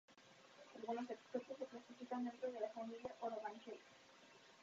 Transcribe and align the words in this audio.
Algunos 0.79 1.07
expertos 1.11 1.59
lo 1.59 1.65
clasifican 1.67 2.23
dentro 2.25 2.51
de 2.51 2.59
la 2.59 2.69
familia 2.69 3.13
Orobanchaceae. 3.21 3.77